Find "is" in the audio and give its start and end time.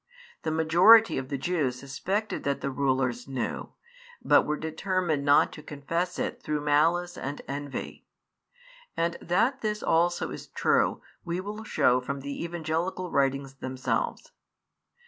10.31-10.47